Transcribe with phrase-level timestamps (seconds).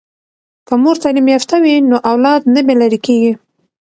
[0.67, 3.31] که مور تعلیم یافته وي نو اولاد نه بې لارې کیږي.